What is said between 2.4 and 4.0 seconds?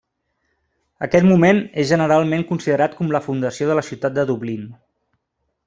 considerat com la fundació de la